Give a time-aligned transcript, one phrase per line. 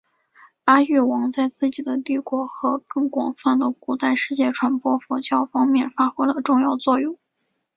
[0.65, 7.19] 阿育王在自己的帝国和更广泛的古代世界传播佛教方面发挥了重要作用。